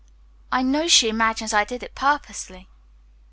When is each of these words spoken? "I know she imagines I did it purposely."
"I 0.51 0.63
know 0.63 0.87
she 0.87 1.09
imagines 1.09 1.53
I 1.53 1.63
did 1.63 1.83
it 1.83 1.93
purposely." 1.93 2.67